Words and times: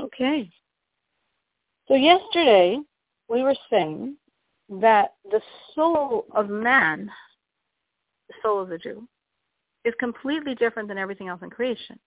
Okay. 0.00 0.50
So 1.88 1.94
yesterday 1.94 2.78
we 3.28 3.42
were 3.42 3.56
saying 3.70 4.16
that 4.80 5.14
the 5.30 5.40
soul 5.74 6.26
of 6.34 6.48
man, 6.48 7.10
the 8.28 8.34
soul 8.42 8.62
of 8.62 8.68
the 8.68 8.78
Jew, 8.78 9.06
is 9.84 9.94
completely 9.98 10.54
different 10.54 10.88
than 10.88 10.98
everything 10.98 11.28
else 11.28 11.40
in 11.42 11.50
creation. 11.50 11.98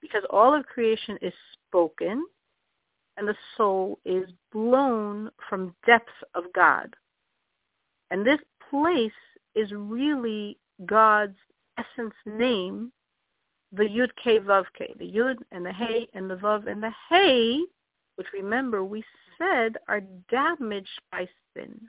Because 0.00 0.22
all 0.30 0.54
of 0.54 0.64
creation 0.66 1.18
is 1.22 1.32
spoken 1.68 2.24
and 3.16 3.28
the 3.28 3.36
soul 3.56 3.98
is 4.04 4.24
blown 4.52 5.30
from 5.48 5.74
depths 5.86 6.10
of 6.34 6.44
God. 6.54 6.94
And 8.10 8.26
this 8.26 8.38
place 8.70 9.12
is 9.54 9.70
really 9.72 10.58
God's 10.86 11.36
essence 11.78 12.14
name, 12.26 12.92
the 13.72 13.84
Yud 13.84 14.10
K 14.22 14.38
Vav 14.38 14.64
K, 14.76 14.94
the 14.98 15.10
Yud 15.10 15.36
and 15.52 15.64
the 15.64 15.72
Hey 15.72 16.08
and 16.14 16.28
the 16.28 16.36
Vav 16.36 16.70
and 16.70 16.82
the 16.82 16.92
Hey, 17.08 17.60
which 18.16 18.26
remember 18.32 18.84
we 18.84 19.04
said 19.38 19.76
are 19.88 20.02
damaged 20.30 21.00
by 21.12 21.28
sin. 21.54 21.80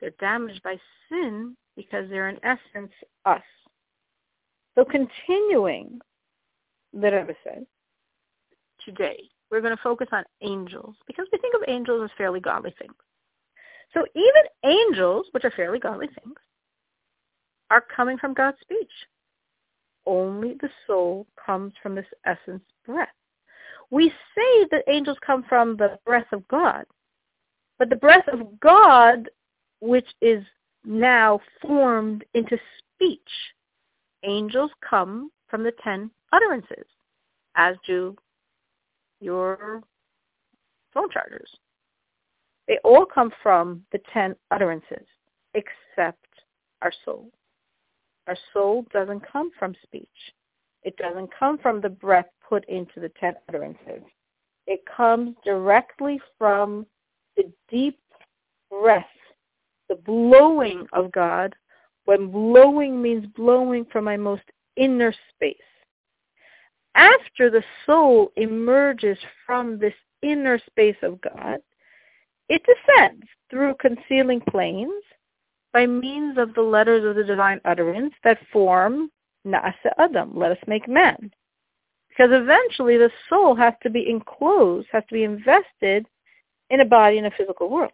They're 0.00 0.10
damaged 0.18 0.62
by 0.62 0.78
sin 1.08 1.56
because 1.76 2.08
they're 2.08 2.28
in 2.28 2.38
essence 2.42 2.92
us. 3.24 3.42
So 4.74 4.84
continuing, 4.84 6.00
the 6.92 7.10
Rebbe 7.10 7.34
said, 7.44 7.66
today 8.84 9.18
we're 9.50 9.60
going 9.60 9.76
to 9.76 9.82
focus 9.82 10.08
on 10.12 10.24
angels 10.42 10.96
because 11.06 11.26
we 11.32 11.38
think 11.38 11.54
of 11.54 11.62
angels 11.68 12.02
as 12.04 12.10
fairly 12.16 12.40
godly 12.40 12.74
things. 12.78 12.94
So 13.94 14.04
even 14.14 14.42
angels, 14.64 15.26
which 15.30 15.44
are 15.44 15.52
fairly 15.52 15.78
godly 15.78 16.08
things, 16.08 16.36
are 17.70 17.84
coming 17.94 18.18
from 18.18 18.34
God's 18.34 18.58
speech. 18.60 18.90
Only 20.06 20.56
the 20.60 20.70
soul 20.86 21.26
comes 21.44 21.72
from 21.82 21.94
this 21.94 22.06
essence 22.24 22.62
breath. 22.84 23.08
We 23.90 24.10
say 24.34 24.66
that 24.70 24.84
angels 24.88 25.18
come 25.24 25.44
from 25.48 25.76
the 25.76 25.98
breath 26.04 26.26
of 26.32 26.46
God, 26.48 26.84
but 27.78 27.90
the 27.90 27.96
breath 27.96 28.26
of 28.28 28.58
God, 28.60 29.28
which 29.80 30.08
is 30.20 30.44
now 30.84 31.40
formed 31.60 32.24
into 32.34 32.58
speech, 32.94 33.20
angels 34.22 34.70
come 34.88 35.30
from 35.48 35.62
the 35.62 35.72
ten 35.82 36.10
utterances, 36.32 36.86
as 37.56 37.76
do 37.86 38.16
your 39.20 39.82
phone 40.92 41.10
chargers. 41.10 41.50
They 42.68 42.78
all 42.84 43.06
come 43.06 43.30
from 43.42 43.84
the 43.92 44.00
ten 44.12 44.34
utterances, 44.50 45.06
except 45.54 46.26
our 46.82 46.92
soul. 47.04 47.30
Our 48.26 48.36
soul 48.52 48.84
doesn't 48.92 49.30
come 49.30 49.50
from 49.58 49.74
speech. 49.82 50.08
It 50.82 50.96
doesn't 50.96 51.30
come 51.36 51.58
from 51.58 51.80
the 51.80 51.88
breath 51.88 52.26
put 52.48 52.64
into 52.68 53.00
the 53.00 53.10
ten 53.20 53.34
utterances. 53.48 54.02
It 54.66 54.80
comes 54.86 55.36
directly 55.44 56.20
from 56.38 56.86
the 57.36 57.50
deep 57.70 57.98
breath, 58.70 59.06
the 59.88 59.96
blowing 59.96 60.86
of 60.92 61.12
God, 61.12 61.54
when 62.04 62.30
blowing 62.30 63.00
means 63.00 63.26
blowing 63.34 63.84
from 63.92 64.04
my 64.04 64.16
most 64.16 64.42
inner 64.76 65.14
space. 65.34 65.56
After 66.94 67.50
the 67.50 67.64
soul 67.84 68.32
emerges 68.36 69.18
from 69.44 69.78
this 69.78 69.94
inner 70.22 70.58
space 70.66 70.96
of 71.02 71.20
God, 71.20 71.58
it 72.48 72.62
descends 72.64 73.26
through 73.50 73.74
concealing 73.80 74.40
planes 74.40 75.02
by 75.76 75.86
means 75.86 76.38
of 76.38 76.54
the 76.54 76.62
letters 76.62 77.04
of 77.04 77.16
the 77.16 77.22
divine 77.22 77.60
utterance 77.66 78.14
that 78.24 78.38
form 78.50 79.10
Na'ase 79.46 79.92
Adam, 79.98 80.32
let 80.34 80.50
us 80.50 80.58
make 80.66 80.88
man. 80.88 81.30
Because 82.08 82.30
eventually 82.32 82.96
the 82.96 83.10
soul 83.28 83.54
has 83.54 83.74
to 83.82 83.90
be 83.90 84.08
enclosed, 84.08 84.88
has 84.90 85.04
to 85.10 85.12
be 85.12 85.24
invested 85.24 86.06
in 86.70 86.80
a 86.80 86.84
body 86.86 87.18
in 87.18 87.26
a 87.26 87.30
physical 87.30 87.68
world. 87.68 87.90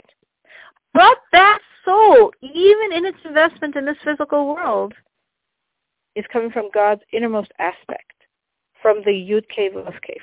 But 0.95 1.19
that 1.33 1.59
soul, 1.85 2.31
even 2.41 2.93
in 2.93 3.05
its 3.05 3.19
investment 3.25 3.75
in 3.75 3.85
this 3.85 3.97
physical 4.05 4.55
world, 4.55 4.95
is 6.15 6.25
coming 6.33 6.53
from 6.53 6.71
God's 6.73 7.03
innermost 7.13 7.51
aspect, 7.59 8.13
from 8.81 8.99
the 9.05 9.11
Yud 9.11 9.43
K, 9.49 9.71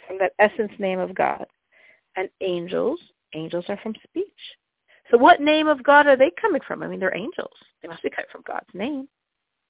from 0.07 0.17
that 0.19 0.31
essence 0.39 0.71
name 0.79 0.99
of 0.99 1.13
God. 1.13 1.45
And 2.15 2.29
angels, 2.39 3.01
angels 3.33 3.65
are 3.67 3.79
from 3.83 3.95
speech. 4.07 4.27
So 5.09 5.17
what 5.17 5.41
name 5.41 5.67
of 5.67 5.83
God 5.83 6.07
are 6.07 6.17
they 6.17 6.31
coming 6.39 6.61
from? 6.67 6.83
I 6.83 6.87
mean, 6.87 6.99
they're 6.99 7.15
angels. 7.15 7.53
They 7.81 7.87
must 7.87 8.03
be 8.03 8.09
coming 8.09 8.27
from 8.31 8.43
God's 8.45 8.69
name. 8.73 9.07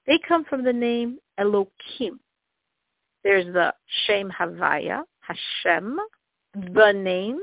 They 0.06 0.20
come 0.28 0.44
from 0.44 0.64
the 0.64 0.74
name 0.74 1.20
Elohim. 1.38 2.20
There's 3.24 3.46
the 3.46 3.74
Shem 4.06 4.30
Havaya, 4.30 5.04
Hashem, 5.22 5.98
mm-hmm. 6.58 6.74
the 6.74 6.92
name, 6.94 7.40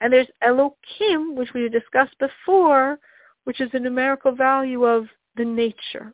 and 0.00 0.12
there's 0.12 0.28
Elohim, 0.42 1.34
which 1.34 1.52
we 1.54 1.68
discussed 1.68 2.16
before, 2.18 2.98
which 3.44 3.60
is 3.60 3.70
the 3.72 3.80
numerical 3.80 4.32
value 4.32 4.84
of 4.84 5.06
the 5.36 5.44
nature, 5.44 6.12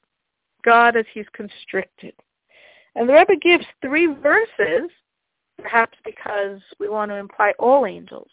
God 0.64 0.96
as 0.96 1.04
he's 1.12 1.26
constricted. 1.32 2.14
And 2.94 3.08
the 3.08 3.14
Rebbe 3.14 3.36
gives 3.40 3.64
three 3.82 4.06
verses, 4.06 4.90
perhaps 5.60 5.96
because 6.04 6.60
we 6.78 6.88
want 6.88 7.10
to 7.10 7.16
imply 7.16 7.52
all 7.58 7.86
angels 7.86 8.30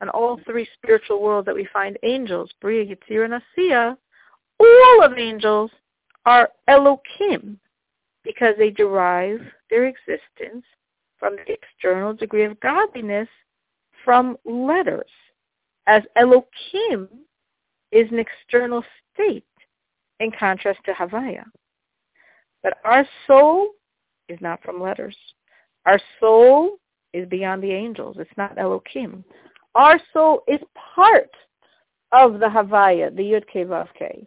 and 0.00 0.10
all 0.10 0.38
three 0.44 0.68
spiritual 0.74 1.22
worlds 1.22 1.46
that 1.46 1.54
we 1.54 1.68
find 1.72 1.98
angels, 2.02 2.50
Bria, 2.60 2.84
Yitzir, 2.84 3.24
and 3.24 3.42
Asiya, 3.42 3.96
all 4.58 5.02
of 5.02 5.18
angels 5.18 5.70
are 6.24 6.50
Elohim 6.68 7.58
because 8.24 8.54
they 8.58 8.70
derive 8.70 9.40
their 9.70 9.86
existence 9.86 10.64
from 11.18 11.36
the 11.36 11.52
external 11.52 12.12
degree 12.12 12.44
of 12.44 12.58
godliness 12.60 13.28
from 14.04 14.36
letters, 14.44 15.10
as 15.86 16.02
Elohim 16.16 17.08
is 17.92 18.10
an 18.10 18.18
external 18.18 18.84
state 19.14 19.44
in 20.20 20.30
contrast 20.30 20.80
to 20.84 20.92
Havaya. 20.92 21.44
But 22.62 22.78
our 22.84 23.06
soul 23.26 23.70
is 24.28 24.38
not 24.40 24.62
from 24.62 24.80
letters. 24.80 25.16
Our 25.86 26.00
soul 26.20 26.78
is 27.12 27.28
beyond 27.28 27.62
the 27.62 27.72
angels. 27.72 28.16
It's 28.18 28.36
not 28.36 28.58
Elohim. 28.58 29.24
Our 29.76 30.00
soul 30.14 30.42
is 30.48 30.60
part 30.94 31.28
of 32.10 32.40
the 32.40 32.46
Havaya, 32.46 33.14
the 33.14 33.22
Yud 33.22 33.44
Ke 33.44 33.68
Vav 33.68 33.88
Ke. 33.88 34.26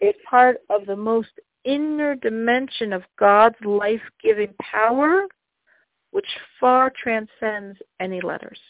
It's 0.00 0.18
part 0.30 0.58
of 0.70 0.86
the 0.86 0.94
most 0.94 1.30
inner 1.64 2.14
dimension 2.14 2.92
of 2.92 3.02
God's 3.18 3.56
life-giving 3.64 4.54
power, 4.62 5.26
which 6.12 6.28
far 6.60 6.92
transcends 6.96 7.76
any 7.98 8.20
letters. 8.20 8.60